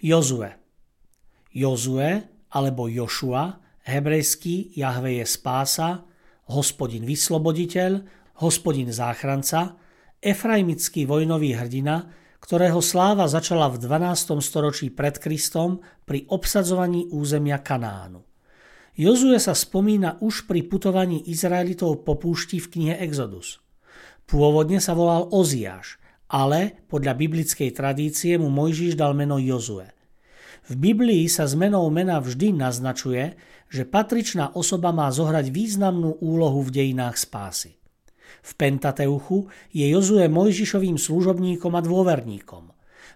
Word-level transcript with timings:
Jozue. 0.00 0.48
Jozue 1.52 2.24
alebo 2.48 2.88
Jošua, 2.88 3.60
hebrejský 3.84 4.72
Jahve 4.72 5.20
je 5.20 5.26
spása, 5.28 6.08
hospodin 6.48 7.04
vysloboditeľ, 7.04 8.00
hospodin 8.40 8.88
záchranca, 8.88 9.76
efraimický 10.24 11.04
vojnový 11.04 11.52
hrdina, 11.52 12.08
ktorého 12.40 12.80
sláva 12.80 13.28
začala 13.28 13.68
v 13.68 13.76
12. 13.76 14.40
storočí 14.40 14.88
pred 14.88 15.20
Kristom 15.20 15.84
pri 16.08 16.24
obsadzovaní 16.32 17.12
územia 17.12 17.60
Kanánu. 17.60 18.24
Jozue 18.96 19.36
sa 19.36 19.52
spomína 19.52 20.16
už 20.24 20.48
pri 20.48 20.64
putovaní 20.64 21.28
Izraelitov 21.28 22.08
po 22.08 22.16
púšti 22.16 22.56
v 22.56 22.66
knihe 22.72 22.94
Exodus. 23.04 23.60
Pôvodne 24.24 24.80
sa 24.80 24.96
volal 24.96 25.28
Oziáš, 25.28 25.99
ale 26.30 26.86
podľa 26.86 27.18
biblickej 27.18 27.74
tradície 27.74 28.38
mu 28.38 28.46
Mojžiš 28.54 28.94
dal 28.94 29.18
meno 29.18 29.36
Jozue. 29.42 29.90
V 30.70 30.78
Biblii 30.78 31.26
sa 31.26 31.50
zmenou 31.50 31.90
mena 31.90 32.22
vždy 32.22 32.54
naznačuje, 32.54 33.34
že 33.66 33.82
patričná 33.82 34.54
osoba 34.54 34.94
má 34.94 35.10
zohrať 35.10 35.50
významnú 35.50 36.22
úlohu 36.22 36.62
v 36.62 36.70
dejinách 36.70 37.18
spásy. 37.18 37.74
V 38.46 38.50
Pentateuchu 38.54 39.50
je 39.74 39.90
Jozue 39.90 40.30
Mojžišovým 40.30 40.94
služobníkom 40.94 41.74
a 41.74 41.82
dôverníkom. 41.82 42.70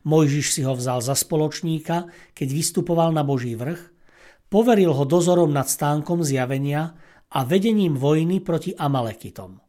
Mojžiš 0.05 0.47
si 0.51 0.61
ho 0.67 0.75
vzal 0.75 1.01
za 1.01 1.17
spoločníka, 1.17 2.11
keď 2.37 2.49
vystupoval 2.51 3.15
na 3.15 3.25
Boží 3.25 3.57
vrch, 3.57 3.95
poveril 4.53 4.93
ho 4.93 5.05
dozorom 5.09 5.55
nad 5.55 5.71
stánkom 5.71 6.21
zjavenia 6.21 6.93
a 7.33 7.41
vedením 7.47 7.97
vojny 7.97 8.45
proti 8.45 8.77
Amalekitom. 8.77 9.64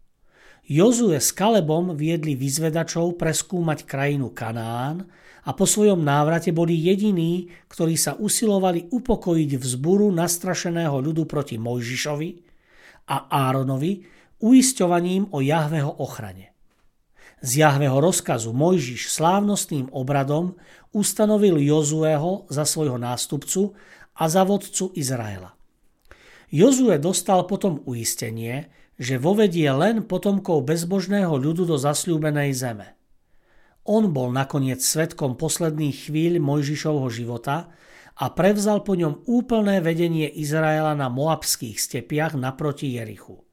Jozue 0.65 1.21
s 1.21 1.29
Kalebom 1.29 1.93
viedli 1.93 2.33
vyzvedačov 2.33 3.21
preskúmať 3.21 3.85
krajinu 3.85 4.33
Kanán 4.33 5.05
a 5.45 5.53
po 5.53 5.69
svojom 5.69 6.01
návrate 6.01 6.49
boli 6.49 6.73
jediní, 6.73 7.53
ktorí 7.69 7.93
sa 7.93 8.17
usilovali 8.17 8.89
upokojiť 8.89 9.61
vzburu 9.61 10.09
nastrašeného 10.09 10.97
ľudu 10.97 11.29
proti 11.29 11.61
Mojžišovi 11.61 12.29
a 13.13 13.29
Áronovi 13.29 14.09
uisťovaním 14.41 15.29
o 15.37 15.45
Jahveho 15.45 16.01
ochrane. 16.01 16.57
Z 17.45 17.61
Jahveho 17.61 18.01
rozkazu 18.01 18.49
Mojžiš 18.49 19.13
slávnostným 19.13 19.93
obradom 19.93 20.57
ustanovil 20.97 21.61
Jozueho 21.61 22.49
za 22.49 22.65
svojho 22.65 22.97
nástupcu 22.97 23.77
a 24.17 24.25
za 24.25 24.41
vodcu 24.41 24.89
Izraela. 24.97 25.53
Jozue 26.49 26.97
dostal 26.97 27.45
potom 27.45 27.85
uistenie, 27.85 28.73
že 28.95 29.19
vovedie 29.19 29.67
len 29.75 30.07
potomkov 30.07 30.63
bezbožného 30.67 31.35
ľudu 31.35 31.67
do 31.67 31.75
zasľúbenej 31.75 32.51
zeme. 32.55 32.95
On 33.85 34.01
bol 34.09 34.33
nakoniec 34.33 34.81
svetkom 34.81 35.37
posledných 35.37 36.09
chvíľ 36.09 36.41
Mojžišovho 36.41 37.05
života 37.13 37.69
a 38.17 38.25
prevzal 38.33 38.81
po 38.81 38.97
ňom 38.97 39.27
úplné 39.29 39.83
vedenie 39.83 40.25
Izraela 40.25 40.97
na 40.97 41.11
moabských 41.11 41.77
stepiach 41.77 42.33
naproti 42.33 42.97
Jerichu. 42.97 43.45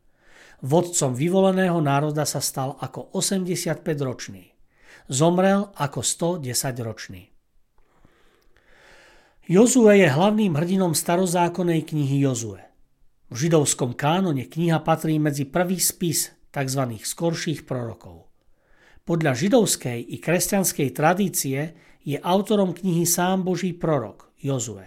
Vodcom 0.62 1.12
vyvoleného 1.12 1.82
národa 1.82 2.22
sa 2.22 2.38
stal 2.38 2.78
ako 2.78 3.10
85-ročný. 3.12 4.54
Zomrel 5.10 5.74
ako 5.74 6.00
110-ročný. 6.00 7.28
Jozue 9.50 9.98
je 9.98 10.06
hlavným 10.06 10.54
hrdinom 10.54 10.94
starozákonnej 10.94 11.82
knihy 11.82 12.22
Jozue. 12.22 12.72
V 13.32 13.48
židovskom 13.48 13.97
kánone 13.97 14.44
kniha 14.44 14.84
patrí 14.84 15.16
medzi 15.16 15.48
prvý 15.48 15.81
spis 15.81 16.37
tzv. 16.53 16.82
skorších 17.00 17.65
prorokov. 17.65 18.28
Podľa 19.09 19.32
židovskej 19.32 20.04
i 20.04 20.20
kresťanskej 20.20 20.93
tradície 20.93 21.72
je 22.04 22.21
autorom 22.21 22.76
knihy 22.76 23.09
sám 23.09 23.41
Boží 23.41 23.72
prorok 23.72 24.28
Jozue. 24.37 24.84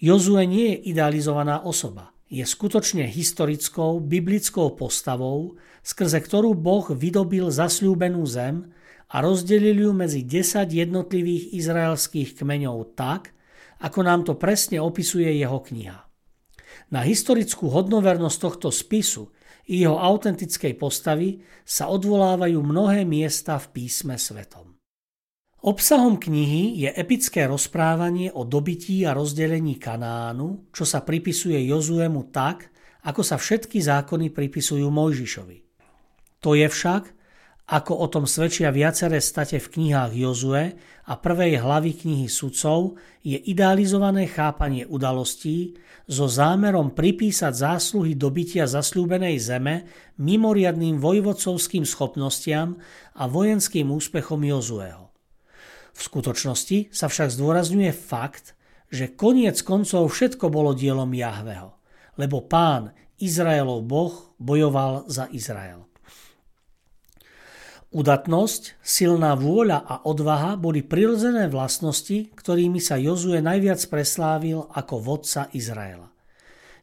Jozue 0.00 0.40
nie 0.48 0.72
je 0.72 0.96
idealizovaná 0.96 1.68
osoba, 1.68 2.16
je 2.32 2.48
skutočne 2.48 3.04
historickou 3.04 4.00
biblickou 4.00 4.72
postavou, 4.72 5.60
skrze 5.84 6.24
ktorú 6.24 6.56
Boh 6.56 6.88
vydobil 6.88 7.52
zasľúbenú 7.52 8.24
zem 8.24 8.72
a 9.12 9.20
rozdelil 9.20 9.84
ju 9.84 9.92
medzi 9.92 10.24
10 10.24 10.64
jednotlivých 10.64 11.52
izraelských 11.60 12.40
kmeňov 12.40 12.96
tak, 12.96 13.36
ako 13.84 14.00
nám 14.00 14.24
to 14.24 14.32
presne 14.32 14.80
opisuje 14.80 15.28
jeho 15.36 15.60
kniha. 15.60 16.07
Na 16.94 17.04
historickú 17.04 17.68
hodnovernosť 17.68 18.38
tohto 18.38 18.68
spisu 18.72 19.28
i 19.68 19.84
jeho 19.84 20.00
autentickej 20.00 20.74
postavy 20.80 21.42
sa 21.66 21.92
odvolávajú 21.92 22.58
mnohé 22.62 23.04
miesta 23.04 23.60
v 23.60 23.66
písme 23.82 24.16
svetom. 24.16 24.78
Obsahom 25.58 26.22
knihy 26.22 26.86
je 26.86 26.90
epické 26.94 27.42
rozprávanie 27.50 28.30
o 28.30 28.46
dobití 28.46 29.02
a 29.02 29.10
rozdelení 29.10 29.74
Kanánu, 29.76 30.70
čo 30.70 30.86
sa 30.86 31.02
pripisuje 31.02 31.58
Jozuemu 31.66 32.30
tak, 32.30 32.70
ako 33.02 33.26
sa 33.26 33.34
všetky 33.34 33.82
zákony 33.82 34.30
pripisujú 34.30 34.86
Mojžišovi. 34.86 35.58
To 36.46 36.54
je 36.54 36.70
však 36.70 37.17
ako 37.68 37.92
o 38.00 38.06
tom 38.08 38.24
svedčia 38.24 38.72
viaceré 38.72 39.20
state 39.20 39.60
v 39.60 39.68
knihách 39.68 40.12
Jozue 40.16 40.72
a 41.04 41.12
prvej 41.20 41.60
hlavy 41.60 42.00
knihy 42.00 42.24
sudcov, 42.24 42.96
je 43.20 43.36
idealizované 43.36 44.24
chápanie 44.24 44.88
udalostí 44.88 45.76
so 46.08 46.24
zámerom 46.24 46.96
pripísať 46.96 47.52
zásluhy 47.52 48.16
dobytia 48.16 48.64
zasľúbenej 48.64 49.36
zeme 49.36 49.84
mimoriadným 50.16 50.96
vojvodcovským 50.96 51.84
schopnostiam 51.84 52.80
a 53.12 53.28
vojenským 53.28 53.92
úspechom 53.92 54.40
Jozueho. 54.48 55.12
V 55.92 56.00
skutočnosti 56.00 56.88
sa 56.88 57.12
však 57.12 57.36
zdôrazňuje 57.36 57.92
fakt, 57.92 58.56
že 58.88 59.12
koniec 59.12 59.60
koncov 59.60 60.08
všetko 60.08 60.48
bolo 60.48 60.72
dielom 60.72 61.12
Jahveho, 61.12 61.76
lebo 62.16 62.48
pán 62.48 62.96
Izraelov 63.20 63.84
Boh 63.84 64.14
bojoval 64.40 65.04
za 65.10 65.28
Izrael. 65.28 65.87
Udatnosť, 67.88 68.76
silná 68.84 69.32
vôľa 69.32 69.80
a 69.80 69.94
odvaha 70.04 70.60
boli 70.60 70.84
prirodzené 70.84 71.48
vlastnosti, 71.48 72.28
ktorými 72.36 72.84
sa 72.84 73.00
Jozue 73.00 73.40
najviac 73.40 73.80
preslávil 73.88 74.68
ako 74.76 75.00
vodca 75.00 75.48
Izraela. 75.56 76.12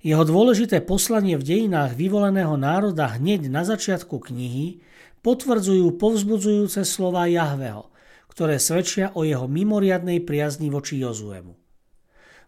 Jeho 0.01 0.25
dôležité 0.25 0.81
poslanie 0.81 1.38
v 1.38 1.45
dejinách 1.45 1.93
vyvoleného 1.93 2.57
národa 2.57 3.21
hneď 3.21 3.53
na 3.53 3.61
začiatku 3.61 4.17
knihy 4.17 4.81
potvrdzujú 5.21 5.93
povzbudzujúce 5.97 6.81
slova 6.81 7.29
Jahveho, 7.29 7.93
ktoré 8.33 8.57
svedčia 8.57 9.13
o 9.13 9.22
jeho 9.22 9.45
mimoriadnej 9.45 10.25
priazni 10.25 10.73
voči 10.73 10.97
Jozuemu. 11.02 11.53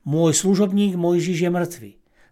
Môj 0.10 0.34
služobník 0.34 0.98
Mojžiš 0.98 1.46
je 1.46 1.52
mŕtvy, 1.54 1.92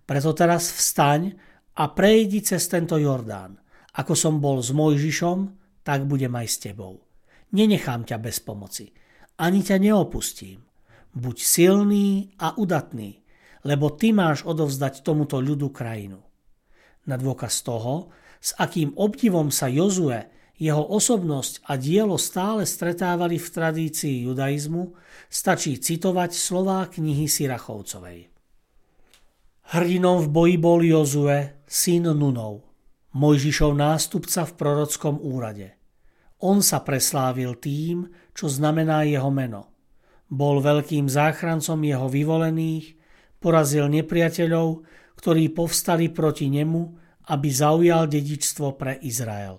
preto 0.10 0.34
teraz 0.34 0.74
vstaň 0.74 1.38
a 1.78 1.86
prejdi 1.86 2.42
cez 2.42 2.66
tento 2.66 2.98
Jordán. 2.98 3.62
Ako 3.94 4.18
som 4.18 4.42
bol 4.42 4.58
s 4.62 4.74
Mojžišom, 4.74 5.65
tak 5.86 6.10
budem 6.10 6.34
aj 6.34 6.48
s 6.50 6.58
tebou. 6.58 7.06
Nenechám 7.54 8.04
ťa 8.10 8.18
bez 8.18 8.42
pomoci. 8.42 8.90
Ani 9.38 9.62
ťa 9.62 9.78
neopustím. 9.78 10.66
Buď 11.14 11.38
silný 11.40 12.34
a 12.42 12.58
udatný, 12.58 13.22
lebo 13.64 13.94
ty 13.94 14.12
máš 14.12 14.44
odovzdať 14.44 15.06
tomuto 15.06 15.40
ľudu 15.40 15.70
krajinu. 15.70 16.20
Na 17.06 17.16
dôkaz 17.16 17.62
toho, 17.62 18.10
s 18.42 18.58
akým 18.58 18.98
obdivom 18.98 19.54
sa 19.54 19.70
Jozue, 19.70 20.26
jeho 20.56 20.82
osobnosť 20.82 21.68
a 21.68 21.76
dielo 21.76 22.16
stále 22.16 22.64
stretávali 22.64 23.36
v 23.36 23.48
tradícii 23.48 24.26
judaizmu, 24.26 24.96
stačí 25.28 25.78
citovať 25.78 26.32
slová 26.32 26.88
knihy 26.88 27.28
Sirachovcovej. 27.28 28.32
Hrdinom 29.76 30.24
v 30.24 30.28
boji 30.32 30.56
bol 30.56 30.80
Jozue, 30.80 31.60
syn 31.68 32.08
Nunov, 32.08 32.64
Mojžišov 33.16 33.72
nástupca 33.76 34.44
v 34.48 34.52
prorockom 34.56 35.20
úrade. 35.24 35.75
On 36.46 36.62
sa 36.62 36.86
preslávil 36.86 37.58
tým, 37.58 38.06
čo 38.38 38.46
znamená 38.46 39.02
jeho 39.10 39.34
meno. 39.34 39.74
Bol 40.30 40.62
veľkým 40.62 41.10
záchrancom 41.10 41.82
jeho 41.82 42.06
vyvolených, 42.06 42.94
porazil 43.42 43.90
nepriateľov, 43.90 44.86
ktorí 45.18 45.50
povstali 45.50 46.14
proti 46.14 46.54
nemu, 46.54 46.82
aby 47.34 47.50
zaujal 47.50 48.06
dedičstvo 48.06 48.78
pre 48.78 49.02
Izrael. 49.02 49.58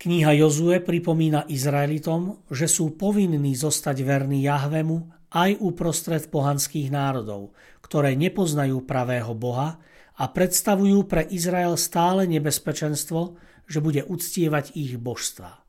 Kniha 0.00 0.32
Jozue 0.32 0.80
pripomína 0.80 1.44
Izraelitom, 1.52 2.48
že 2.48 2.64
sú 2.64 2.96
povinní 2.96 3.52
zostať 3.52 4.00
verní 4.00 4.48
Jahvemu 4.48 5.28
aj 5.28 5.60
uprostred 5.60 6.24
pohanských 6.32 6.88
národov, 6.88 7.52
ktoré 7.84 8.16
nepoznajú 8.16 8.80
pravého 8.88 9.36
Boha 9.36 9.76
a 10.16 10.24
predstavujú 10.24 11.04
pre 11.04 11.28
Izrael 11.28 11.76
stále 11.76 12.24
nebezpečenstvo, 12.24 13.36
že 13.66 13.82
bude 13.82 14.04
uctievať 14.06 14.76
ich 14.76 14.96
božstva. 14.96 15.60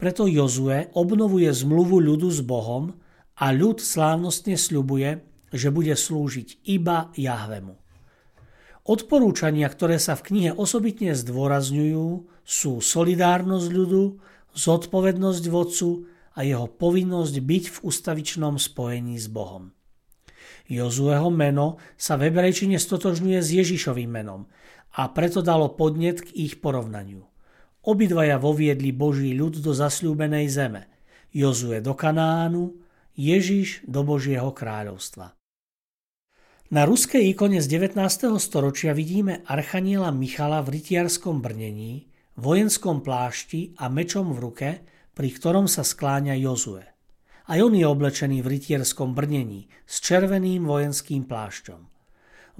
Preto 0.00 0.24
Jozue 0.24 0.88
obnovuje 0.96 1.52
zmluvu 1.52 2.00
ľudu 2.00 2.32
s 2.32 2.40
Bohom 2.40 2.96
a 3.36 3.52
ľud 3.52 3.84
slávnostne 3.84 4.56
sľubuje, 4.56 5.20
že 5.52 5.68
bude 5.68 5.92
slúžiť 5.92 6.64
iba 6.64 7.12
Jahvemu. 7.12 7.76
Odporúčania, 8.88 9.68
ktoré 9.68 10.00
sa 10.00 10.16
v 10.16 10.24
knihe 10.32 10.50
osobitne 10.56 11.12
zdôrazňujú, 11.12 12.32
sú 12.42 12.72
solidárnosť 12.80 13.68
ľudu, 13.68 14.02
zodpovednosť 14.56 15.44
vodcu 15.52 16.08
a 16.32 16.48
jeho 16.48 16.64
povinnosť 16.64 17.34
byť 17.36 17.64
v 17.68 17.76
ustavičnom 17.84 18.56
spojení 18.56 19.20
s 19.20 19.28
Bohom. 19.28 19.76
Jozueho 20.70 21.28
meno 21.28 21.82
sa 21.98 22.14
v 22.16 22.30
hebrejčine 22.30 22.78
stotožňuje 22.78 23.38
s 23.42 23.48
Ježišovým 23.52 24.10
menom 24.10 24.46
a 24.96 25.10
preto 25.10 25.44
dalo 25.44 25.74
podnet 25.74 26.24
k 26.24 26.34
ich 26.34 26.58
porovnaniu. 26.58 27.26
Obidvaja 27.80 28.36
voviedli 28.36 28.92
Boží 28.92 29.32
ľud 29.32 29.62
do 29.62 29.72
zasľúbenej 29.72 30.46
zeme. 30.52 30.90
Jozue 31.30 31.78
do 31.80 31.94
Kanánu, 31.94 32.76
Ježiš 33.14 33.86
do 33.86 34.02
Božieho 34.02 34.50
kráľovstva. 34.50 35.32
Na 36.70 36.86
ruskej 36.86 37.34
ikone 37.34 37.58
z 37.58 37.66
19. 37.66 37.98
storočia 38.38 38.94
vidíme 38.94 39.42
archaniela 39.42 40.14
Michala 40.14 40.62
v 40.62 40.78
rytiarskom 40.78 41.42
brnení, 41.42 42.06
vojenskom 42.38 43.02
plášti 43.02 43.74
a 43.74 43.90
mečom 43.90 44.30
v 44.30 44.38
ruke, 44.38 44.68
pri 45.10 45.28
ktorom 45.34 45.66
sa 45.66 45.82
skláňa 45.82 46.38
Jozue. 46.38 46.86
Aj 47.50 47.58
on 47.58 47.74
je 47.74 47.82
oblečený 47.82 48.46
v 48.46 48.54
rytierskom 48.54 49.18
brnení 49.18 49.66
s 49.82 49.98
červeným 49.98 50.62
vojenským 50.62 51.26
plášťom. 51.26 51.99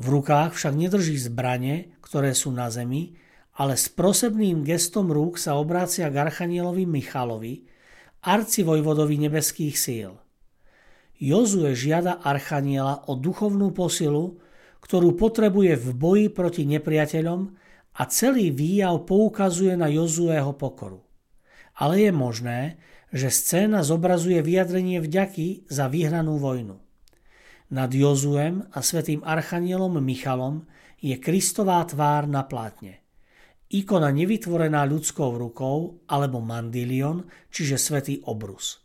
V 0.00 0.06
rukách 0.08 0.56
však 0.56 0.74
nedrží 0.80 1.20
zbrane, 1.20 1.92
ktoré 2.00 2.32
sú 2.32 2.48
na 2.56 2.72
zemi, 2.72 3.20
ale 3.60 3.76
s 3.76 3.92
prosebným 3.92 4.64
gestom 4.64 5.12
rúk 5.12 5.36
sa 5.36 5.60
obrácia 5.60 6.08
k 6.08 6.24
archanielovi 6.24 6.88
Michalovi, 6.88 7.68
arci 8.24 8.64
vojvodovi 8.64 9.28
nebeských 9.28 9.76
síl– 9.76 10.16
Jozue 11.20 11.76
žiada 11.76 12.16
Archaniela 12.24 13.04
o 13.04 13.12
duchovnú 13.12 13.76
posilu, 13.76 14.40
ktorú 14.80 15.20
potrebuje 15.20 15.76
v 15.76 15.88
boji 15.92 16.26
proti 16.32 16.64
nepriateľom 16.64 17.40
a 18.00 18.02
celý 18.08 18.48
výjav 18.48 19.04
poukazuje 19.04 19.76
na 19.76 19.92
Jozueho 19.92 20.56
pokoru. 20.56 21.04
Ale 21.76 22.08
je 22.08 22.12
možné, 22.16 22.80
že 23.12 23.28
scéna 23.28 23.84
zobrazuje 23.84 24.40
vyjadrenie 24.40 25.04
vďaky 25.04 25.68
za 25.68 25.92
vyhranú 25.92 26.40
vojnu. 26.40 26.80
Nad 27.70 27.94
Jozuem 27.94 28.66
a 28.74 28.82
svetým 28.82 29.22
archanielom 29.22 30.02
Michalom 30.02 30.66
je 30.98 31.14
Kristová 31.22 31.86
tvár 31.86 32.26
na 32.26 32.42
plátne. 32.42 32.98
Ikona 33.70 34.10
nevytvorená 34.10 34.82
ľudskou 34.82 35.38
rukou 35.38 36.02
alebo 36.10 36.42
mandilion, 36.42 37.22
čiže 37.54 37.78
svetý 37.78 38.18
obrus. 38.26 38.82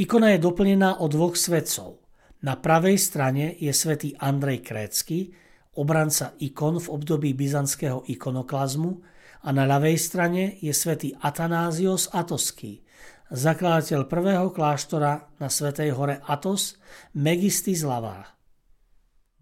Ikona 0.00 0.32
je 0.32 0.40
doplnená 0.40 1.04
o 1.04 1.12
dvoch 1.12 1.36
svetcov. 1.36 2.00
Na 2.40 2.56
pravej 2.56 2.96
strane 2.96 3.52
je 3.60 3.68
svätý 3.76 4.16
Andrej 4.16 4.64
Krécky, 4.64 5.28
obranca 5.76 6.32
ikon 6.40 6.80
v 6.80 6.88
období 6.88 7.36
byzantského 7.36 8.08
ikonoklazmu 8.08 8.96
a 9.42 9.48
na 9.54 9.64
ľavej 9.68 9.96
strane 9.98 10.58
je 10.58 10.74
svätý 10.74 11.14
Atanázios 11.18 12.10
Atoský, 12.10 12.82
zakladateľ 13.30 14.08
prvého 14.10 14.50
kláštora 14.50 15.38
na 15.38 15.48
Svetej 15.52 15.94
hore 15.94 16.18
Atos, 16.26 16.80
Megisty 17.14 17.76
z 17.76 17.86
Lavá. 17.86 18.26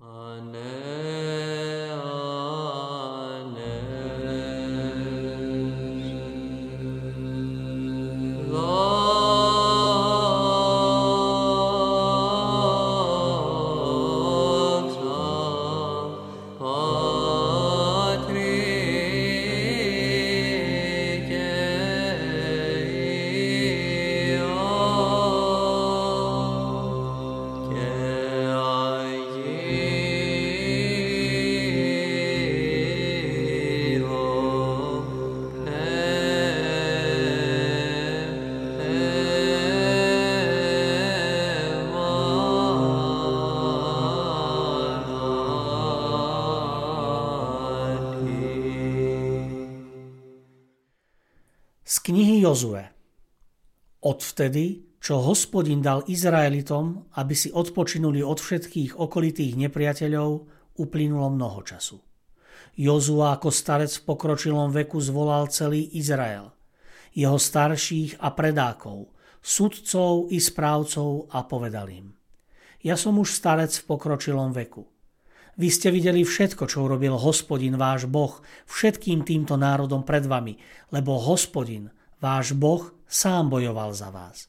Amen. 0.03 1.17
Jozue. 52.47 52.79
Odvtedy, 54.07 54.95
čo 55.03 55.19
hospodin 55.19 55.83
dal 55.83 56.07
Izraelitom, 56.07 57.11
aby 57.19 57.35
si 57.35 57.51
odpočinuli 57.51 58.23
od 58.23 58.39
všetkých 58.39 58.95
okolitých 58.95 59.59
nepriateľov, 59.67 60.31
uplynulo 60.79 61.27
mnoho 61.35 61.67
času. 61.67 61.99
Jozua 62.79 63.35
ako 63.35 63.51
starec 63.51 63.91
v 63.91 64.07
pokročilom 64.07 64.71
veku 64.71 65.03
zvolal 65.03 65.51
celý 65.51 65.91
Izrael, 65.99 66.55
jeho 67.19 67.35
starších 67.35 68.23
a 68.23 68.31
predákov, 68.31 69.11
sudcov 69.43 70.31
i 70.31 70.39
správcov 70.39 71.27
a 71.35 71.43
povedal 71.51 71.91
im. 71.91 72.15
Ja 72.79 72.95
som 72.95 73.19
už 73.19 73.35
starec 73.35 73.75
v 73.75 73.91
pokročilom 73.91 74.55
veku. 74.55 74.87
Vy 75.59 75.67
ste 75.75 75.91
videli 75.91 76.23
všetko, 76.23 76.71
čo 76.71 76.87
urobil 76.87 77.19
hospodin 77.19 77.75
váš 77.75 78.07
Boh 78.07 78.39
všetkým 78.71 79.27
týmto 79.27 79.59
národom 79.59 80.07
pred 80.07 80.23
vami, 80.31 80.55
lebo 80.95 81.19
hospodin, 81.19 81.91
váš 82.21 82.53
Boh, 82.53 82.93
sám 83.09 83.49
bojoval 83.49 83.95
za 83.95 84.11
vás. 84.11 84.49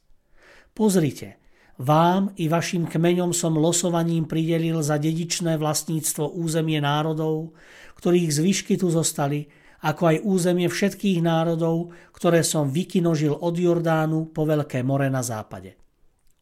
Pozrite, 0.74 1.42
vám 1.78 2.34
i 2.42 2.50
vašim 2.50 2.90
kmeňom 2.90 3.38
som 3.38 3.54
losovaním 3.54 4.26
pridelil 4.26 4.82
za 4.82 4.98
dedičné 4.98 5.62
vlastníctvo 5.62 6.34
územie 6.34 6.82
národov, 6.82 7.54
ktorých 8.02 8.34
zvyšky 8.34 8.82
tu 8.82 8.90
zostali, 8.90 9.46
ako 9.86 10.04
aj 10.10 10.18
územie 10.26 10.66
všetkých 10.66 11.22
národov, 11.22 11.94
ktoré 12.18 12.42
som 12.42 12.66
vykinožil 12.66 13.30
od 13.30 13.54
Jordánu 13.54 14.34
po 14.34 14.50
Veľké 14.50 14.82
more 14.82 15.06
na 15.14 15.22
západe. 15.22 15.78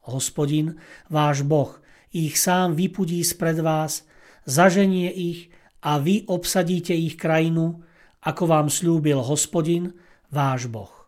Hospodin, 0.08 0.80
váš 1.12 1.44
Boh, 1.44 1.76
ich 2.16 2.40
sám 2.40 2.80
vypudí 2.80 3.20
spred 3.28 3.60
vás 3.60 4.08
zaženie 4.48 5.12
ich 5.12 5.52
a 5.84 6.00
vy 6.00 6.24
obsadíte 6.32 6.96
ich 6.96 7.20
krajinu, 7.20 7.84
ako 8.24 8.44
vám 8.48 8.68
slúbil 8.72 9.20
hospodin, 9.20 9.92
váš 10.32 10.72
Boh. 10.72 11.05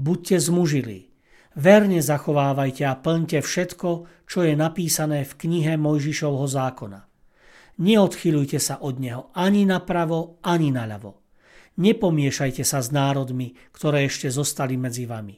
Buďte 0.00 0.40
zmužili, 0.40 1.12
verne 1.52 2.00
zachovávajte 2.00 2.88
a 2.88 2.96
plňte 2.96 3.44
všetko, 3.44 3.90
čo 4.24 4.38
je 4.48 4.56
napísané 4.56 5.28
v 5.28 5.36
knihe 5.36 5.76
Mojžišovho 5.76 6.48
zákona. 6.48 7.04
Neodchylujte 7.84 8.56
sa 8.56 8.80
od 8.80 8.96
neho 8.96 9.28
ani 9.36 9.68
napravo, 9.68 10.40
ani 10.40 10.72
naľavo. 10.72 11.20
Nepomiešajte 11.76 12.64
sa 12.64 12.80
s 12.80 12.88
národmi, 12.88 13.52
ktoré 13.76 14.08
ešte 14.08 14.32
zostali 14.32 14.80
medzi 14.80 15.04
vami. 15.04 15.36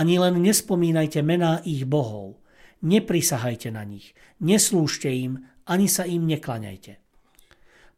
Ani 0.00 0.16
len 0.16 0.40
nespomínajte 0.40 1.20
mená 1.20 1.60
ich 1.68 1.84
bohov. 1.84 2.40
Neprisahajte 2.80 3.68
na 3.68 3.84
nich, 3.84 4.16
neslúžte 4.40 5.12
im 5.12 5.44
ani 5.68 5.92
sa 5.92 6.08
im 6.08 6.24
neklaňajte. 6.24 6.96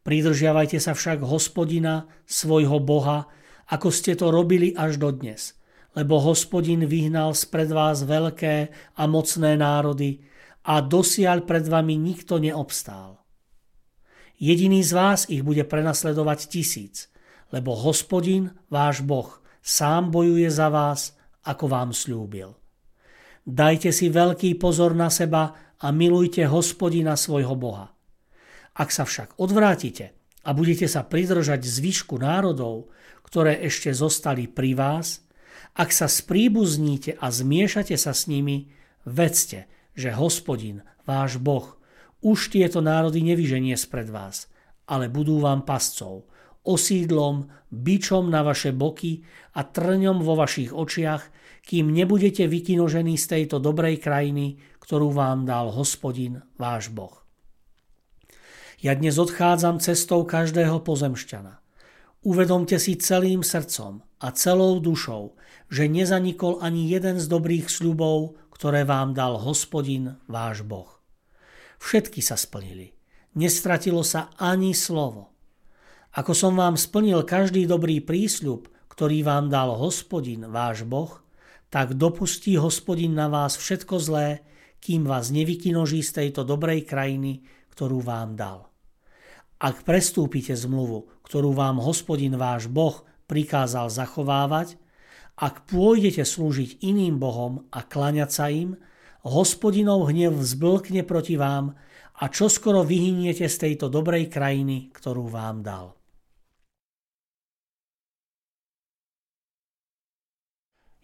Pridržiavajte 0.03 0.83
sa 0.83 0.91
však 0.91 1.23
hospodina, 1.23 2.11
svojho 2.27 2.83
Boha, 2.83 3.31
ako 3.71 3.87
ste 3.87 4.19
to 4.19 4.35
robili 4.35 4.75
až 4.75 4.99
do 4.99 5.15
dnes, 5.15 5.55
lebo 5.93 6.17
hospodin 6.17 6.85
vyhnal 6.89 7.37
spred 7.37 7.69
vás 7.69 8.01
veľké 8.05 8.55
a 8.97 9.03
mocné 9.05 9.57
národy 9.57 10.25
a 10.65 10.81
dosiaľ 10.81 11.45
pred 11.45 11.65
vami 11.69 11.99
nikto 11.99 12.41
neobstál. 12.41 13.21
Jediný 14.41 14.81
z 14.81 14.91
vás 14.91 15.19
ich 15.29 15.45
bude 15.45 15.63
prenasledovať 15.63 16.49
tisíc, 16.49 17.13
lebo 17.53 17.77
hospodin, 17.77 18.51
váš 18.67 19.05
Boh, 19.05 19.29
sám 19.61 20.09
bojuje 20.09 20.49
za 20.49 20.73
vás, 20.73 21.13
ako 21.45 21.69
vám 21.69 21.93
slúbil. 21.93 22.57
Dajte 23.43 23.91
si 23.91 24.07
veľký 24.07 24.55
pozor 24.55 24.95
na 24.95 25.11
seba 25.11 25.75
a 25.77 25.87
milujte 25.91 26.47
hospodina 26.47 27.19
svojho 27.19 27.53
Boha. 27.59 27.91
Ak 28.73 28.89
sa 28.89 29.05
však 29.05 29.37
odvrátite 29.37 30.15
a 30.47 30.49
budete 30.55 30.87
sa 30.87 31.05
pridržať 31.05 31.61
zvyšku 31.61 32.17
národov, 32.17 32.89
ktoré 33.27 33.61
ešte 33.61 33.91
zostali 33.91 34.47
pri 34.47 34.73
vás, 34.73 35.21
ak 35.73 35.89
sa 35.89 36.05
spríbuzníte 36.05 37.17
a 37.17 37.33
zmiešate 37.33 37.97
sa 37.97 38.13
s 38.13 38.29
nimi, 38.29 38.69
vedzte, 39.09 39.65
že 39.97 40.13
hospodin, 40.13 40.85
váš 41.05 41.41
Boh, 41.41 41.77
už 42.23 42.53
tieto 42.53 42.79
národy 42.79 43.25
nevyženie 43.25 43.75
spred 43.75 44.07
vás, 44.13 44.47
ale 44.85 45.09
budú 45.09 45.41
vám 45.41 45.65
pascov, 45.65 46.29
osídlom, 46.63 47.51
bičom 47.73 48.31
na 48.31 48.45
vaše 48.45 48.71
boky 48.71 49.25
a 49.57 49.65
trňom 49.67 50.23
vo 50.23 50.39
vašich 50.39 50.71
očiach, 50.71 51.27
kým 51.63 51.91
nebudete 51.91 52.47
vykinožení 52.47 53.19
z 53.19 53.25
tejto 53.39 53.59
dobrej 53.59 53.99
krajiny, 53.99 54.59
ktorú 54.79 55.11
vám 55.11 55.47
dal 55.47 55.71
hospodin, 55.71 56.43
váš 56.59 56.91
Boh. 56.91 57.23
Ja 58.83 58.99
dnes 58.99 59.15
odchádzam 59.15 59.79
cestou 59.79 60.27
každého 60.27 60.83
pozemšťana. 60.83 61.62
Uvedomte 62.23 62.79
si 62.79 62.95
celým 62.95 63.43
srdcom 63.43 63.99
a 64.23 64.31
celou 64.31 64.79
dušou, 64.79 65.35
že 65.67 65.91
nezanikol 65.91 66.63
ani 66.63 66.87
jeden 66.87 67.19
z 67.19 67.27
dobrých 67.27 67.67
sľubov, 67.67 68.39
ktoré 68.55 68.87
vám 68.87 69.11
dal 69.11 69.35
hospodin, 69.35 70.15
váš 70.31 70.63
Boh. 70.63 70.87
Všetky 71.83 72.23
sa 72.23 72.39
splnili. 72.39 72.95
Nestratilo 73.35 74.07
sa 74.07 74.31
ani 74.39 74.71
slovo. 74.71 75.35
Ako 76.15 76.31
som 76.31 76.55
vám 76.55 76.79
splnil 76.79 77.27
každý 77.27 77.67
dobrý 77.67 77.99
prísľub, 77.99 78.71
ktorý 78.87 79.25
vám 79.27 79.51
dal 79.51 79.75
hospodin, 79.75 80.47
váš 80.47 80.87
Boh, 80.87 81.19
tak 81.67 81.99
dopustí 81.99 82.55
hospodin 82.55 83.19
na 83.19 83.27
vás 83.27 83.59
všetko 83.59 83.99
zlé, 83.99 84.47
kým 84.79 85.03
vás 85.03 85.27
nevykinoží 85.27 85.99
z 85.99 86.23
tejto 86.23 86.47
dobrej 86.47 86.87
krajiny, 86.87 87.43
ktorú 87.75 87.99
vám 87.99 88.39
dal. 88.39 88.72
Ak 89.63 89.87
prestúpite 89.87 90.51
zmluvu, 90.59 91.07
ktorú 91.23 91.55
vám 91.55 91.79
hospodin 91.79 92.35
váš 92.35 92.67
Boh 92.67 93.07
prikázal 93.31 93.87
zachovávať, 93.87 94.75
ak 95.39 95.71
pôjdete 95.71 96.27
slúžiť 96.27 96.83
iným 96.83 97.15
bohom 97.15 97.63
a 97.71 97.79
klaňať 97.79 98.29
sa 98.29 98.51
im, 98.51 98.75
hospodinov 99.23 100.11
hnev 100.11 100.35
vzblkne 100.35 101.07
proti 101.07 101.39
vám 101.39 101.79
a 102.19 102.27
čoskoro 102.27 102.83
vyhyniete 102.83 103.47
z 103.47 103.55
tejto 103.55 103.87
dobrej 103.87 104.27
krajiny, 104.27 104.91
ktorú 104.91 105.31
vám 105.31 105.63
dal. 105.63 105.95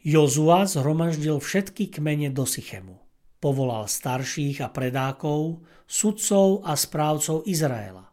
Jozua 0.04 0.68
zhromaždil 0.68 1.40
všetky 1.40 1.96
kmene 1.96 2.28
do 2.28 2.44
Sychemu. 2.44 3.00
Povolal 3.40 3.88
starších 3.88 4.60
a 4.60 4.68
predákov, 4.68 5.64
sudcov 5.88 6.68
a 6.68 6.76
správcov 6.76 7.48
Izraela. 7.48 8.10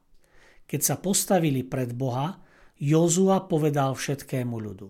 Keď 0.67 0.81
sa 0.83 0.99
postavili 0.99 1.63
pred 1.63 1.95
Boha, 1.95 2.43
Jozua 2.77 3.47
povedal 3.47 3.97
všetkému 3.97 4.57
ľudu. 4.59 4.89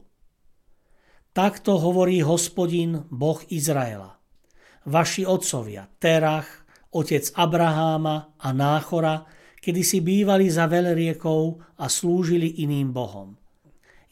Takto 1.36 1.76
hovorí 1.76 2.24
hospodin, 2.24 3.04
Boh 3.12 3.38
Izraela 3.52 4.16
vaši 4.86 5.26
otcovia, 5.26 5.90
Terach, 5.98 6.46
otec 6.94 7.34
Abraháma 7.34 8.38
a 8.38 8.48
Náchora, 8.54 9.26
kedy 9.58 9.82
si 9.82 9.98
bývali 10.00 10.46
za 10.46 10.70
veľriekou 10.70 11.42
a 11.82 11.84
slúžili 11.90 12.62
iným 12.62 12.94
bohom. 12.94 13.34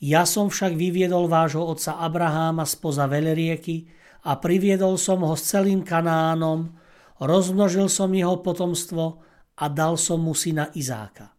Ja 0.02 0.26
som 0.26 0.50
však 0.50 0.74
vyviedol 0.74 1.30
vášho 1.30 1.62
otca 1.64 1.96
Abraháma 2.02 2.66
spoza 2.66 3.06
veľrieky 3.06 3.88
a 4.26 4.36
priviedol 4.36 4.98
som 4.98 5.22
ho 5.22 5.32
s 5.38 5.48
celým 5.48 5.86
Kanánom, 5.86 6.74
rozmnožil 7.22 7.86
som 7.86 8.10
jeho 8.10 8.42
potomstvo 8.42 9.22
a 9.54 9.64
dal 9.70 9.94
som 9.94 10.20
mu 10.20 10.34
syna 10.34 10.74
Izáka. 10.74 11.30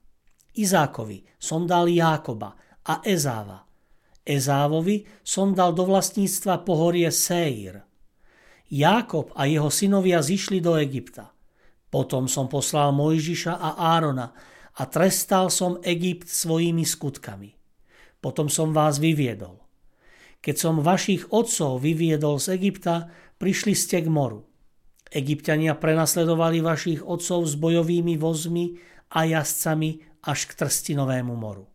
Izákovi 0.55 1.23
som 1.37 1.67
dal 1.67 1.91
Jákoba 1.91 2.55
a 2.87 3.03
Ezáva. 3.03 3.67
Ezávovi 4.25 5.05
som 5.21 5.53
dal 5.53 5.75
do 5.75 5.85
vlastníctva 5.85 6.65
pohorie 6.65 7.11
Seir– 7.13 7.81
Jákob 8.65 9.29
a 9.37 9.45
jeho 9.45 9.69
synovia 9.69 10.25
zišli 10.25 10.57
do 10.57 10.73
Egypta. 10.73 11.29
Potom 11.93 12.25
som 12.25 12.49
poslal 12.49 12.89
Mojžiša 12.97 13.53
a 13.61 13.69
Árona 13.95 14.33
a 14.75 14.83
trestal 14.89 15.53
som 15.53 15.77
Egypt 15.85 16.27
svojimi 16.27 16.81
skutkami. 16.81 17.53
Potom 18.17 18.49
som 18.49 18.73
vás 18.73 18.97
vyviedol. 18.97 19.61
Keď 20.41 20.55
som 20.57 20.81
vašich 20.81 21.29
otcov 21.29 21.81
vyviedol 21.81 22.41
z 22.41 22.57
Egypta, 22.57 23.13
prišli 23.37 23.77
ste 23.77 24.01
k 24.01 24.09
moru. 24.09 24.49
Egyptiania 25.13 25.77
prenasledovali 25.77 26.59
vašich 26.59 27.05
otcov 27.05 27.45
s 27.45 27.53
bojovými 27.55 28.17
vozmi 28.17 28.75
a 29.13 29.29
jazdcami 29.29 30.14
až 30.25 30.49
k 30.49 30.65
Trstinovému 30.65 31.37
moru. 31.37 31.69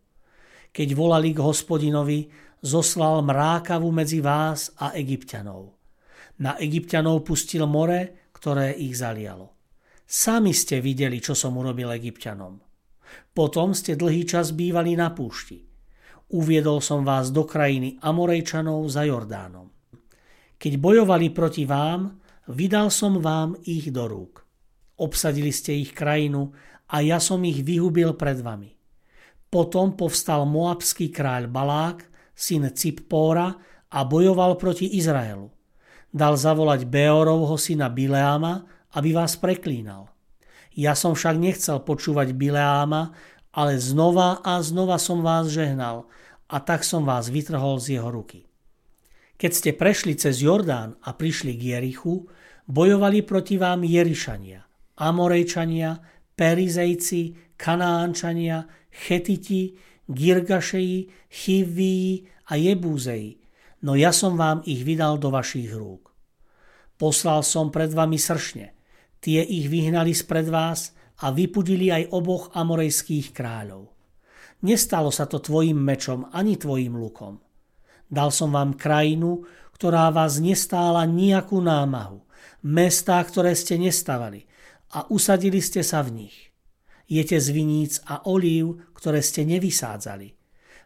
Keď 0.71 0.89
volali 0.95 1.31
k 1.31 1.43
hospodinovi, 1.43 2.27
zoslal 2.61 3.23
mrákavu 3.25 3.89
medzi 3.89 4.19
vás 4.19 4.71
a 4.77 4.93
Egyptianov. 4.93 5.81
Na 6.41 6.57
egyptianov 6.57 7.21
pustil 7.21 7.65
more, 7.69 8.31
ktoré 8.33 8.73
ich 8.73 8.97
zalialo. 8.97 9.61
Sami 10.05 10.51
ste 10.51 10.81
videli, 10.81 11.21
čo 11.21 11.37
som 11.37 11.55
urobil 11.55 11.93
egyptianom. 11.93 12.57
Potom 13.31 13.71
ste 13.71 13.93
dlhý 13.93 14.25
čas 14.25 14.51
bývali 14.51 14.97
na 14.97 15.13
púšti. 15.13 15.61
Uviedol 16.31 16.79
som 16.79 17.03
vás 17.03 17.29
do 17.29 17.43
krajiny 17.43 17.99
Amorejčanov 17.99 18.87
za 18.87 19.03
Jordánom. 19.03 19.67
Keď 20.57 20.73
bojovali 20.79 21.29
proti 21.29 21.67
vám, 21.67 22.17
vydal 22.49 22.89
som 22.89 23.19
vám 23.19 23.59
ich 23.67 23.91
do 23.91 24.07
rúk. 24.07 24.41
Obsadili 25.01 25.53
ste 25.53 25.77
ich 25.77 25.91
krajinu 25.91 26.53
a 26.91 26.99
ja 26.99 27.23
som 27.23 27.39
ich 27.47 27.63
vyhubil 27.63 28.19
pred 28.19 28.43
vami. 28.43 28.75
Potom 29.47 29.95
povstal 29.95 30.43
moabský 30.43 31.11
kráľ 31.11 31.47
Balák, 31.47 32.07
syn 32.35 32.67
Cippóra 32.75 33.55
a 33.91 33.99
bojoval 34.03 34.59
proti 34.59 34.99
Izraelu 34.99 35.51
dal 36.11 36.35
zavolať 36.35 36.85
Beorovho 36.85 37.55
syna 37.55 37.87
Bileáma, 37.87 38.67
aby 38.99 39.15
vás 39.15 39.39
preklínal. 39.39 40.11
Ja 40.75 40.95
som 40.95 41.15
však 41.15 41.35
nechcel 41.39 41.79
počúvať 41.83 42.35
Bileáma, 42.35 43.15
ale 43.51 43.79
znova 43.79 44.39
a 44.43 44.59
znova 44.63 44.99
som 44.99 45.23
vás 45.23 45.51
žehnal 45.51 46.07
a 46.47 46.57
tak 46.59 46.83
som 46.83 47.03
vás 47.03 47.31
vytrhol 47.31 47.79
z 47.79 47.99
jeho 47.99 48.11
ruky. 48.11 48.47
Keď 49.39 49.51
ste 49.51 49.71
prešli 49.75 50.15
cez 50.15 50.43
Jordán 50.43 50.95
a 51.01 51.15
prišli 51.15 51.57
k 51.57 51.75
Jerichu, 51.75 52.29
bojovali 52.67 53.25
proti 53.25 53.59
vám 53.59 53.83
Jerišania, 53.83 54.63
Amorejčania, 55.01 55.97
Perizejci, 56.41 57.53
Kanánčania, 57.53 58.65
Chetiti, 58.89 59.77
Girgašeji, 60.09 61.29
Chivii 61.29 62.25
a 62.49 62.57
Jebúzeji, 62.57 63.37
no 63.85 63.93
ja 63.93 64.09
som 64.09 64.33
vám 64.33 64.65
ich 64.65 64.81
vydal 64.81 65.21
do 65.21 65.29
vašich 65.29 65.69
rúk. 65.69 66.09
Poslal 66.97 67.45
som 67.45 67.69
pred 67.69 67.93
vami 67.93 68.17
sršne, 68.17 68.73
tie 69.21 69.45
ich 69.45 69.69
vyhnali 69.69 70.17
spred 70.17 70.49
vás 70.49 70.97
a 71.21 71.29
vypudili 71.29 71.93
aj 71.93 72.09
oboch 72.09 72.49
amorejských 72.57 73.37
kráľov. 73.37 73.93
Nestalo 74.65 75.13
sa 75.13 75.29
to 75.29 75.37
tvojim 75.37 75.77
mečom 75.77 76.25
ani 76.33 76.57
tvojim 76.57 76.97
lukom. 76.97 77.37
Dal 78.09 78.33
som 78.33 78.49
vám 78.49 78.81
krajinu, 78.81 79.45
ktorá 79.77 80.09
vás 80.09 80.41
nestála 80.41 81.05
nejakú 81.05 81.61
námahu, 81.61 82.25
mestá, 82.65 83.21
ktoré 83.21 83.53
ste 83.53 83.77
nestavali 83.77 84.49
a 84.91 85.07
usadili 85.09 85.63
ste 85.63 85.83
sa 85.83 86.03
v 86.03 86.25
nich. 86.25 86.37
Jete 87.07 87.39
z 87.39 87.47
viníc 87.51 87.99
a 88.07 88.23
olív, 88.27 88.91
ktoré 88.95 89.19
ste 89.19 89.43
nevysádzali. 89.43 90.35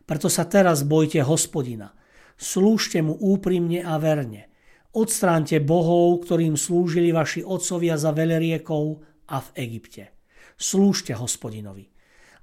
Preto 0.05 0.29
sa 0.29 0.45
teraz 0.45 0.85
bojte 0.85 1.21
hospodina– 1.25 1.93
Slúžte 2.35 3.00
mu 3.00 3.15
úprimne 3.15 3.79
a 3.79 3.95
verne. 3.95 4.51
Odstránte 4.95 5.59
bohov, 5.63 6.24
ktorým 6.27 6.59
slúžili 6.59 7.12
vaši 7.15 7.43
otcovia 7.43 7.95
za 7.95 8.12
veleriekou 8.12 9.00
a 9.31 9.38
v 9.39 9.50
Egypte. 9.59 10.15
Slúžte 10.55 11.15
hospodinovi. 11.15 11.91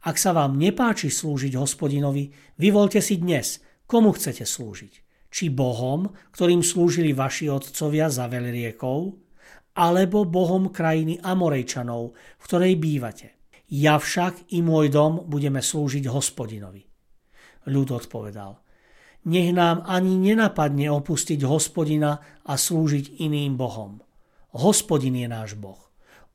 Ak 0.05 0.17
sa 0.17 0.35
vám 0.35 0.57
nepáči 0.59 1.09
slúžiť 1.09 1.57
hospodinovi, 1.57 2.33
vyvolte 2.61 3.01
si 3.01 3.21
dnes, 3.21 3.61
komu 3.89 4.13
chcete 4.17 4.45
slúžiť. 4.45 4.95
Či 5.33 5.49
bohom, 5.49 6.13
ktorým 6.33 6.61
slúžili 6.61 7.17
vaši 7.17 7.49
otcovia 7.49 8.13
za 8.13 8.29
veleriekou, 8.29 9.17
alebo 9.73 10.29
bohom 10.29 10.69
krajiny 10.69 11.21
Amorejčanov, 11.21 12.13
v 12.13 12.45
ktorej 12.45 12.77
bývate. 12.77 13.29
Ja 13.73 13.97
však 13.97 14.53
i 14.53 14.61
môj 14.61 14.93
dom 14.93 15.25
budeme 15.29 15.65
slúžiť 15.65 16.05
hospodinovi. 16.09 16.85
Ľud 17.69 17.89
odpovedal– 17.95 18.59
nech 19.23 19.55
nám 19.55 19.87
ani 19.87 20.19
nenapadne 20.19 20.91
opustiť 20.91 21.47
hospodina 21.47 22.19
a 22.43 22.59
slúžiť 22.59 23.23
iným 23.23 23.55
bohom. 23.55 24.03
Hospodin 24.59 25.15
je 25.15 25.29
náš 25.31 25.55
boh. 25.55 25.79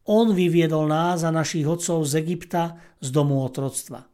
On 0.08 0.32
vyviedol 0.32 0.88
nás 0.88 1.28
a 1.28 1.36
našich 1.36 1.68
otcov 1.68 2.08
z 2.08 2.24
Egypta 2.24 2.80
z 3.04 3.12
domu 3.12 3.44
otroctva. 3.44 4.08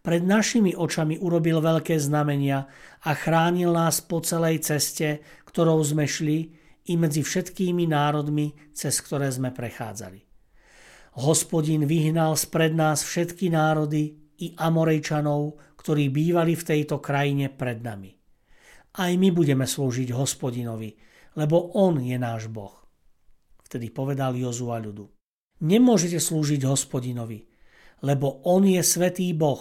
Pred 0.00 0.24
našimi 0.24 0.72
očami 0.72 1.20
urobil 1.20 1.60
veľké 1.60 2.00
znamenia 2.00 2.64
a 3.04 3.10
chránil 3.12 3.76
nás 3.76 4.00
po 4.00 4.24
celej 4.24 4.64
ceste, 4.64 5.20
ktorou 5.44 5.84
sme 5.84 6.08
šli, 6.08 6.48
i 6.88 6.96
medzi 6.96 7.20
všetkými 7.20 7.88
národmi, 7.88 8.56
cez 8.72 8.98
ktoré 9.04 9.28
sme 9.28 9.52
prechádzali. 9.52 10.24
Hospodin 11.18 11.84
vyhnal 11.84 12.38
spred 12.38 12.72
nás 12.72 13.02
všetky 13.02 13.50
národy 13.50 14.16
i 14.38 14.54
Amorejčanov, 14.54 15.58
ktorí 15.76 16.08
bývali 16.08 16.54
v 16.54 16.66
tejto 16.66 17.02
krajine 17.02 17.50
pred 17.50 17.82
nami. 17.82 18.14
Aj 18.98 19.12
my 19.14 19.28
budeme 19.30 19.66
slúžiť 19.66 20.14
hospodinovi, 20.14 20.94
lebo 21.38 21.74
on 21.78 22.02
je 22.02 22.16
náš 22.18 22.50
Boh. 22.50 22.74
Vtedy 23.66 23.92
povedal 23.92 24.34
Jozua 24.34 24.80
ľudu. 24.80 25.06
Nemôžete 25.62 26.22
slúžiť 26.22 26.64
hospodinovi, 26.64 27.46
lebo 28.06 28.42
on 28.46 28.62
je 28.64 28.80
svetý 28.80 29.34
Boh, 29.34 29.60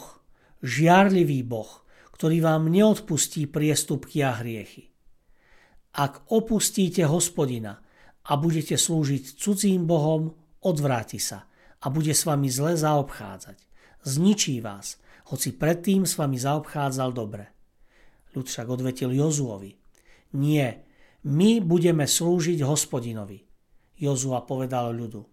žiarlivý 0.62 1.42
Boh, 1.42 1.70
ktorý 2.14 2.42
vám 2.42 2.70
neodpustí 2.70 3.50
priestupky 3.50 4.22
a 4.26 4.38
hriechy. 4.38 4.94
Ak 5.98 6.30
opustíte 6.30 7.10
hospodina 7.10 7.82
a 8.30 8.38
budete 8.38 8.78
slúžiť 8.78 9.34
cudzím 9.34 9.90
bohom, 9.90 10.38
odvráti 10.62 11.18
sa 11.18 11.50
a 11.82 11.90
bude 11.90 12.14
s 12.14 12.22
vami 12.22 12.54
zle 12.54 12.78
zaobchádzať. 12.78 13.58
Zničí 14.06 14.62
vás, 14.62 15.02
hoci 15.34 15.58
predtým 15.58 16.06
s 16.06 16.22
vami 16.22 16.38
zaobchádzal 16.38 17.10
dobre. 17.18 17.50
Ľud 18.38 18.46
však 18.46 18.70
odvetil 18.70 19.10
Jozuovi. 19.10 19.74
Nie, 20.38 20.86
my 21.26 21.66
budeme 21.66 22.06
slúžiť 22.06 22.62
hospodinovi. 22.62 23.42
Jozua 23.98 24.46
povedal 24.46 24.94
ľudu. 24.94 25.26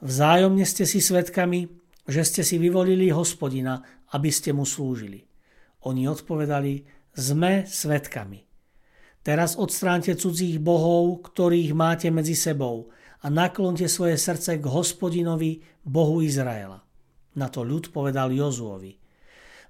Vzájomne 0.00 0.64
ste 0.64 0.88
si 0.88 1.04
svetkami, 1.04 1.68
že 2.08 2.24
ste 2.24 2.40
si 2.40 2.56
vyvolili 2.56 3.12
hospodina, 3.12 3.84
aby 4.16 4.32
ste 4.32 4.56
mu 4.56 4.64
slúžili. 4.64 5.20
Oni 5.84 6.08
odpovedali, 6.08 6.80
sme 7.12 7.68
svetkami. 7.68 8.47
Teraz 9.28 9.60
odstránte 9.60 10.16
cudzích 10.16 10.56
bohov, 10.56 11.20
ktorých 11.20 11.76
máte 11.76 12.08
medzi 12.08 12.32
sebou 12.32 12.88
a 13.20 13.28
naklonte 13.28 13.84
svoje 13.84 14.16
srdce 14.16 14.56
k 14.56 14.64
hospodinovi, 14.64 15.60
Bohu 15.84 16.24
Izraela. 16.24 16.80
Na 17.36 17.52
to 17.52 17.60
ľud 17.60 17.92
povedal 17.92 18.32
Jozuovi. 18.32 18.96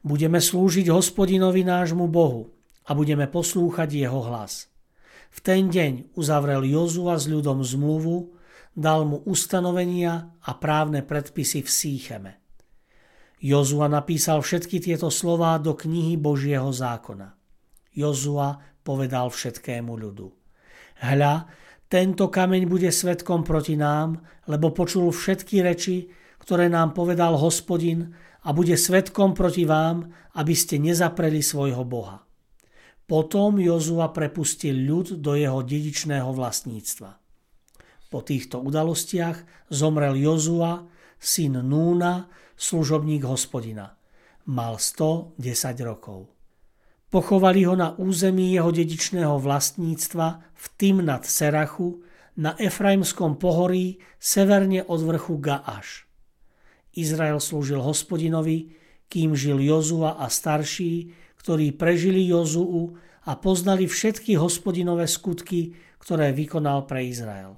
Budeme 0.07 0.39
slúžiť 0.39 0.95
hospodinovi 0.95 1.67
nášmu 1.67 2.07
Bohu 2.07 2.55
a 2.87 2.95
budeme 2.95 3.27
poslúchať 3.27 3.99
jeho 3.99 4.31
hlas. 4.31 4.71
V 5.35 5.43
ten 5.43 5.67
deň 5.75 6.15
uzavrel 6.15 6.63
Jozua 6.63 7.19
s 7.19 7.27
ľudom 7.27 7.67
zmluvu, 7.67 8.39
dal 8.79 9.11
mu 9.11 9.27
ustanovenia 9.27 10.39
a 10.39 10.55
právne 10.55 11.03
predpisy 11.03 11.67
v 11.67 11.71
Sícheme. 11.75 12.33
Jozua 13.43 13.91
napísal 13.91 14.39
všetky 14.39 14.79
tieto 14.79 15.11
slová 15.11 15.59
do 15.59 15.75
knihy 15.75 16.15
Božieho 16.15 16.71
zákona. 16.71 17.35
Jozua 17.99 18.78
povedal 18.89 19.29
všetkému 19.29 19.93
ľudu. 19.93 20.33
Hľa, 21.05 21.45
tento 21.93 22.33
kameň 22.33 22.65
bude 22.65 22.89
svetkom 22.89 23.45
proti 23.45 23.77
nám, 23.77 24.25
lebo 24.49 24.73
počul 24.73 25.13
všetky 25.13 25.61
reči, 25.61 26.09
ktoré 26.41 26.73
nám 26.73 26.97
povedal 26.97 27.37
hospodin 27.37 28.17
a 28.49 28.57
bude 28.57 28.73
svetkom 28.81 29.37
proti 29.37 29.69
vám, 29.69 30.09
aby 30.41 30.57
ste 30.57 30.81
nezapreli 30.81 31.45
svojho 31.45 31.85
Boha. 31.85 32.25
Potom 33.05 33.61
Jozua 33.61 34.09
prepustil 34.13 34.73
ľud 34.89 35.21
do 35.21 35.37
jeho 35.37 35.61
dedičného 35.61 36.33
vlastníctva. 36.33 37.11
Po 38.09 38.25
týchto 38.25 38.65
udalostiach 38.65 39.69
zomrel 39.69 40.17
Jozua, 40.17 40.89
syn 41.21 41.61
Núna, 41.61 42.29
služobník 42.57 43.25
hospodina. 43.29 44.01
Mal 44.49 44.81
110 44.81 45.37
rokov. 45.85 46.38
Pochovali 47.09 47.65
ho 47.65 47.73
na 47.73 47.97
území 47.97 48.53
jeho 48.53 48.69
dedičného 48.69 49.41
vlastníctva 49.41 50.27
v 50.53 50.65
Timnat 50.77 51.25
Serachu 51.25 52.05
na 52.37 52.53
Efraimskom 52.61 53.41
pohorí 53.41 53.97
severne 54.21 54.85
od 54.85 55.01
vrchu 55.09 55.41
Gaáš. 55.41 56.05
Izrael 56.93 57.41
slúžil 57.41 57.81
hospodinovi, 57.81 58.77
kým 59.09 59.33
žil 59.33 59.65
Jozua 59.65 60.21
a 60.21 60.29
starší, 60.29 61.17
ktorí 61.41 61.73
prežili 61.73 62.29
Jozuu 62.29 62.93
a 63.25 63.33
poznali 63.41 63.89
všetky 63.89 64.37
hospodinové 64.37 65.09
skutky, 65.09 65.73
ktoré 65.97 66.37
vykonal 66.37 66.85
pre 66.85 67.09
Izrael. 67.09 67.57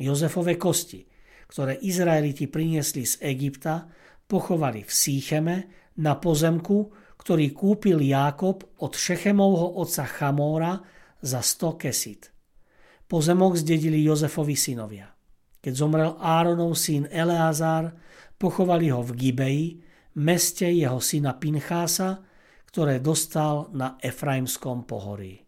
Jozefove 0.00 0.56
kosti, 0.56 1.04
ktoré 1.50 1.76
Izraeliti 1.84 2.48
priniesli 2.48 3.04
z 3.04 3.20
Egypta, 3.20 3.88
pochovali 4.24 4.80
v 4.80 4.92
Sícheme 4.92 5.56
na 6.00 6.16
pozemku, 6.16 6.88
ktorý 7.18 7.50
kúpil 7.50 7.98
Jákob 7.98 8.78
od 8.78 8.92
Šechemovho 8.94 9.82
otca 9.82 10.06
Chamóra 10.06 10.78
za 11.18 11.42
100 11.42 11.82
kesit. 11.82 12.22
Pozemok 13.08 13.58
zdedili 13.58 14.04
Jozefovi 14.04 14.54
synovia. 14.54 15.10
Keď 15.58 15.72
zomrel 15.74 16.14
Áronov 16.22 16.78
syn 16.78 17.10
Eleazár, 17.10 17.90
pochovali 18.38 18.94
ho 18.94 19.02
v 19.02 19.10
Gibeji, 19.18 19.66
meste 20.22 20.70
jeho 20.70 21.02
syna 21.02 21.34
Pinchása, 21.34 22.22
ktoré 22.68 23.02
dostal 23.02 23.72
na 23.74 23.98
Efraimskom 23.98 24.86
pohorí. 24.86 25.47